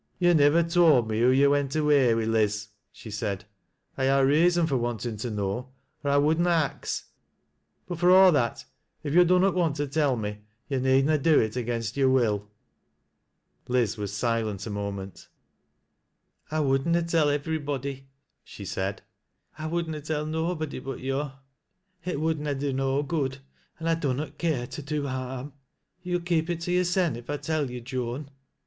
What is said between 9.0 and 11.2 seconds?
if yo' dunnot want to tell me, yo' need na